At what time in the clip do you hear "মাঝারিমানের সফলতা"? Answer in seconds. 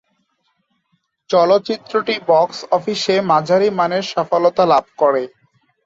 3.31-4.63